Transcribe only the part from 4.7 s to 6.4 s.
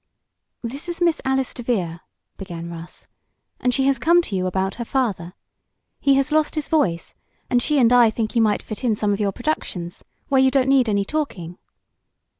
her father. He has